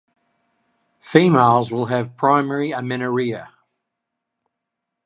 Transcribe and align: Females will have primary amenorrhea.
Females 0.99 1.71
will 1.71 1.85
have 1.85 2.17
primary 2.17 2.71
amenorrhea. 2.71 3.51